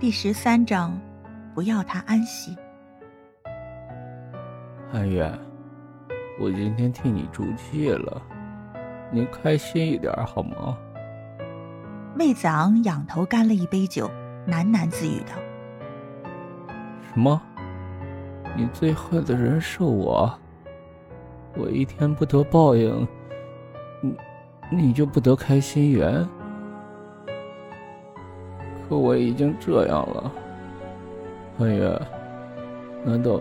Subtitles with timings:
[0.00, 1.00] 第十三章，
[1.54, 2.56] 不要他安息。
[4.90, 5.32] 汉月，
[6.40, 8.20] 我今天替你出气了，
[9.12, 10.76] 你开心一点好吗？
[12.18, 14.10] 魏子昂仰头干了一杯酒，
[14.48, 15.32] 喃喃自语道
[17.08, 17.40] ：“什么？
[18.56, 20.36] 你最恨的人是我？
[21.56, 23.06] 我一天不得报应，
[24.02, 24.16] 你
[24.70, 26.28] 你就不得开心缘？”
[28.88, 30.30] 可我已经这样了，
[31.58, 32.00] 汉月，
[33.04, 33.40] 难道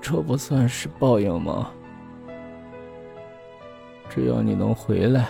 [0.00, 1.70] 这不算是报应吗？
[4.08, 5.28] 只要你能回来，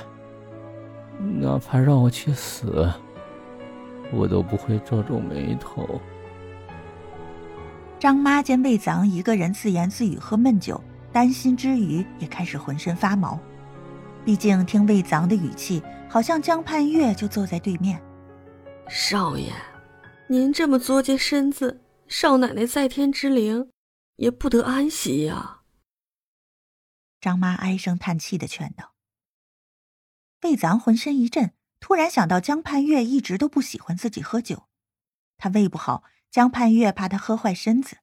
[1.19, 2.87] 哪怕让我去死，
[4.13, 6.01] 我都不会皱皱眉头。
[7.99, 10.79] 张妈见魏子昂一个人自言自语喝闷酒，
[11.11, 13.39] 担心之余也开始浑身发毛。
[14.25, 17.99] 毕竟听魏子昂的语气，好像江盼月就坐在对面。
[18.89, 19.51] 少爷，
[20.29, 23.71] 您这么作践身子，少奶奶在天之灵
[24.17, 25.63] 也不得安息呀。
[27.19, 28.95] 张妈唉声叹气的劝道。
[30.43, 34.69] 魏子昂浑身一震，突然想到江盼月一直都不喜欢自己喝酒，
[35.39, 37.97] 他胃不好，江盼月怕他喝坏身子。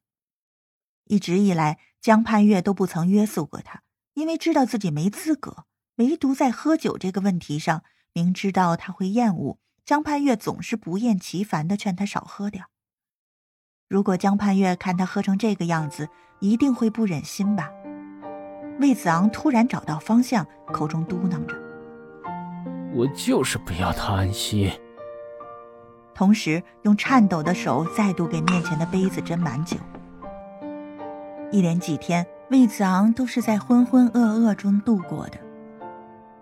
[1.04, 5.64] 一直以来，江盼月都不曾约束过他，因为知道自己没资格，
[5.96, 9.60] 唯独在喝酒这个问题上，明知道他会厌恶。
[9.84, 12.64] 江盼月总是不厌其烦的劝他少喝点。
[13.88, 16.08] 如果江盼月看他喝成这个样子，
[16.40, 17.68] 一定会不忍心吧？
[18.80, 21.54] 魏子昂突然找到方向，口中嘟囔着
[22.94, 24.72] ：“我就是不要他安息。”
[26.14, 29.76] 同时用颤抖的手再度给面前的杯子斟满酒。
[31.50, 35.38] 一连几天，魏子昂都是在浑浑噩噩中度过的，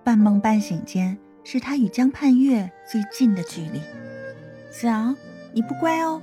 [0.05, 1.19] 半梦半醒间。
[1.43, 3.81] 是他与江盼月最近的距离。
[4.71, 5.17] 子昂，
[5.53, 6.21] 你不乖哦。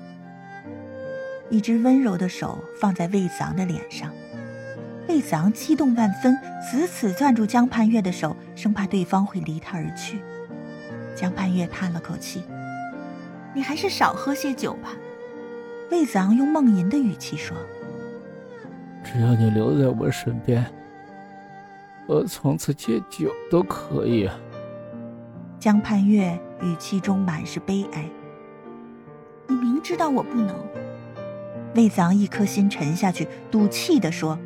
[1.49, 4.11] 一只温柔的手放在魏子昂的脸上，
[5.07, 10.19] 魏子昂激动万分，死死攥住江盼月的手，生怕对方会离他而去。
[11.15, 12.43] 江盼月叹了口气
[13.55, 14.93] ：“你还是少喝些酒吧。”
[15.89, 17.55] 魏子昂用梦吟的语气说
[19.03, 20.65] ：“只要你留在我身边，
[22.07, 24.29] 我从此戒酒都可以。”
[25.59, 28.07] 江盼月语气中满是悲哀。
[29.47, 30.55] 你明知道我不能。
[31.73, 34.37] 魏子昂一颗心沉下去，赌气地说：“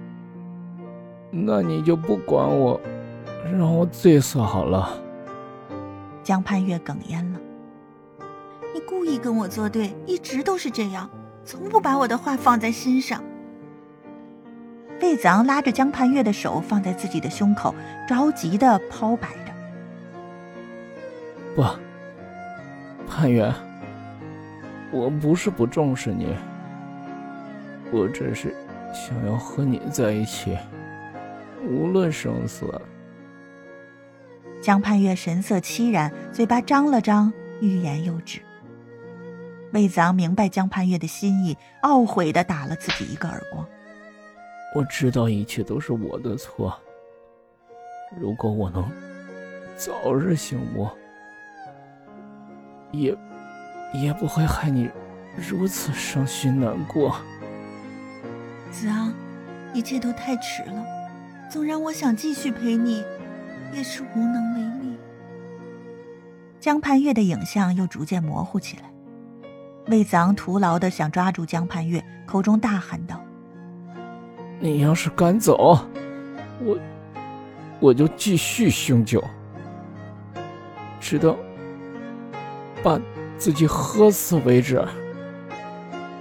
[1.30, 2.80] 那你就不管我，
[3.44, 5.02] 让我醉死好了。”
[6.24, 7.40] 江盼月哽咽了
[8.74, 11.10] ：“你故意跟我作对，一直都是这样，
[11.44, 13.22] 从不把我的话放在心上。”
[15.02, 17.76] 魏子昂拉着江盼月的手放在自己的胸口，
[18.08, 19.28] 着急地抛摆。
[21.54, 21.66] 不，
[23.06, 23.54] 潘远，
[24.92, 26.34] 我不是不重视你，
[27.92, 28.56] 我只是
[28.94, 30.58] 想要和你在一起，
[31.68, 32.66] 无论生死。
[34.62, 38.40] 江盼月神色凄然，嘴巴张了张，欲言又止。
[39.74, 43.66] 魏子昂明白江盼月的心意，懊悔的打了自己一个耳光。
[44.74, 46.74] 我知道一切都是我的错，
[48.18, 48.90] 如果我能
[49.76, 50.88] 早日醒悟。
[52.92, 53.18] 也，
[53.94, 54.90] 也不会害你
[55.36, 57.16] 如此伤心难过。
[58.70, 59.14] 子昂，
[59.74, 60.86] 一切都太迟了。
[61.50, 63.04] 纵然我想继续陪你，
[63.74, 64.98] 也是无能为力。
[66.60, 68.84] 江盼月的影像又逐渐模糊起来。
[69.88, 73.20] 魏子昂徒劳的想抓住江盼月，口中大喊道
[74.62, 75.80] ：“你要是敢走，
[76.60, 76.78] 我，
[77.80, 79.24] 我就继续酗酒，
[81.00, 81.36] 直到……”
[82.84, 83.00] 把
[83.38, 84.84] 自己喝死为止。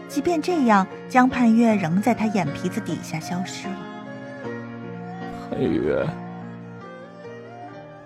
[0.09, 3.77] 即便这样，江盼月仍在他眼皮子底下消失了。
[5.49, 6.07] 盼月，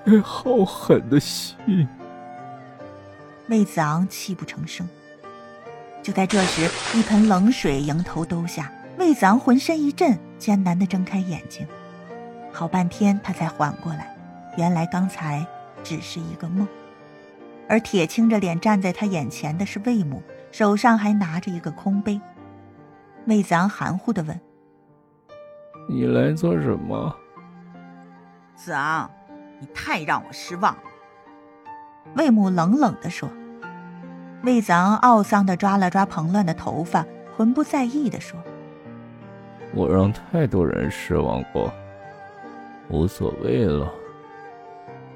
[0.04, 1.88] 你好狠的心！
[3.48, 4.88] 魏子昂泣不成声。
[6.02, 11.66] 就在这时，一盆冷水迎头兜下，魏子昂浑身一震，艰难的睁开眼睛，
[12.52, 14.14] 好半天他才缓过来，
[14.58, 15.46] 原来刚才
[15.82, 16.68] 只是一个梦。
[17.68, 20.22] 而铁青着脸站在他眼前的是魏母，
[20.52, 22.20] 手上还拿着一个空杯。
[23.26, 24.38] 魏子昂含糊的问
[25.88, 27.16] ：“你来做什么？”
[28.54, 29.10] 子昂，
[29.60, 30.82] 你太让我失望了。”
[32.16, 33.28] 魏母冷冷的说。
[34.42, 38.38] 魏子昂懊丧的抓了抓蓬乱的头发，浑不在意的说
[39.74, 41.72] ：“我让太多人失望过，
[42.90, 43.90] 无所谓了。”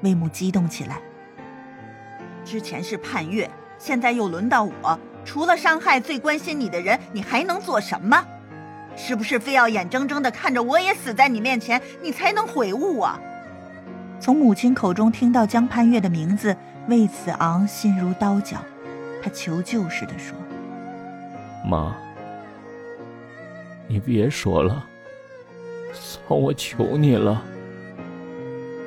[0.01, 0.99] 魏母激动起来。
[2.49, 3.47] 之前是盼月，
[3.77, 8.25] 现在又轮到我，除了伤害最关心你的人，你还能做什么？
[8.95, 13.21] 是不是非要眼睁睁的看着我也死在你面前，你才能悔悟啊？
[14.19, 16.57] 从母亲口中听到江盼月的名字，
[16.87, 18.57] 魏子昂心如刀绞，
[19.21, 20.35] 他求救似的说
[21.69, 21.95] ：“妈，
[23.87, 24.83] 你别说了，
[25.93, 27.43] 算，我求你了。”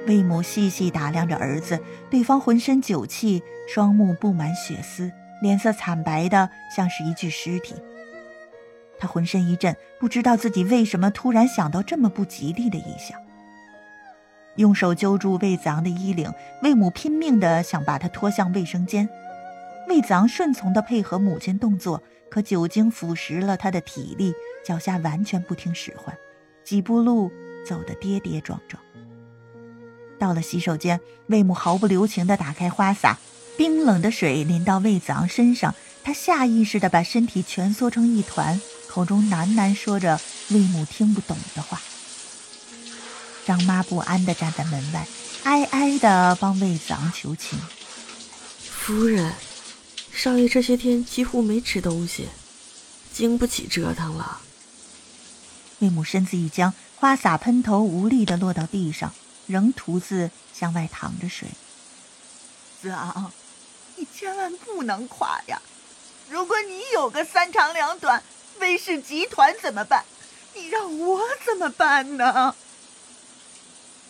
[0.06, 1.78] 魏母细细打量着儿子，
[2.10, 5.10] 对方浑身酒气，双目布满血丝，
[5.40, 7.74] 脸色惨白的像是一具尸体。
[8.98, 13.20] 他浑身一震，不知道自己为什么突然想到这么不吉利的意象。
[14.56, 16.32] 用手揪住魏子昂的衣领，
[16.62, 19.08] 魏母拼命的想把他拖向卫生间。
[19.88, 24.34] 魏子昂顺从的配合母亲动作，可酒精腐蚀了他的体力，
[24.64, 26.16] 脚下完全不听使唤，
[26.64, 27.30] 几步路
[27.64, 28.82] 走得跌跌撞撞。
[30.22, 33.18] 到了洗手间，魏母毫不留情地打开花洒，
[33.58, 35.74] 冰冷的水淋到魏子昂身上，
[36.04, 40.20] 他下意识地把身体蜷缩成一团，口中喃喃说着
[40.50, 41.82] 魏母听不懂的话。
[43.44, 45.04] 张妈不安地站在门外，
[45.42, 47.58] 哀哀地帮魏子昂求情
[48.62, 49.32] ：“夫人，
[50.12, 52.28] 少爷这些天几乎没吃东西，
[53.12, 54.40] 经不起折腾了。”
[55.82, 59.12] 魏母身子一僵，花洒喷头无力地落到地上。
[59.46, 61.48] 仍独自向外淌着水。
[62.80, 63.32] 子昂，
[63.96, 65.60] 你千万不能垮呀！
[66.28, 68.22] 如果你有个三长两短，
[68.60, 70.04] 威氏集团怎么办？
[70.54, 72.54] 你让我怎么办呢？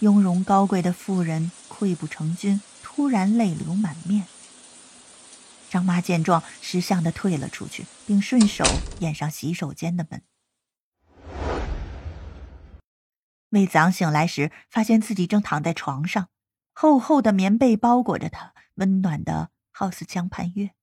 [0.00, 4.26] 雍容高贵的妇人溃不成军，突然泪流满面。
[5.70, 8.64] 张妈见状，识相的退了出去，并顺手
[9.00, 10.22] 掩上洗手间的门。
[13.52, 16.30] 魏子昂醒来时，发现自己正躺在床上，
[16.72, 20.74] 厚厚的棉被包裹着他，温暖的好似江畔月。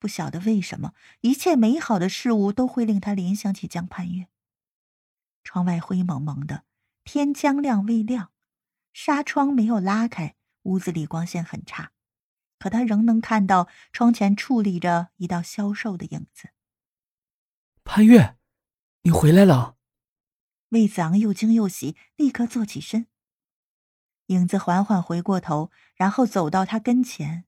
[0.00, 4.26] 不晓得为什么，一切美好的事物都会令他联想起江畔月。
[5.44, 6.64] 窗外灰蒙蒙的，
[7.04, 8.32] 天将亮未亮，
[8.92, 11.92] 纱窗没有拉开，屋子里光线很差，
[12.58, 16.48] 可他仍能看到窗前矗立着一道消瘦的影子。
[17.84, 18.36] 潘月，
[19.02, 19.76] 你回来了。
[20.70, 23.06] 魏子昂又惊又喜，立刻坐起身。
[24.26, 27.44] 影子缓缓回过头，然后走到他跟前。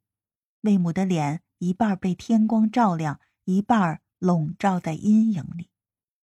[0.61, 5.72] 魏母的脸一半被天光照亮，一半笼罩在阴影里。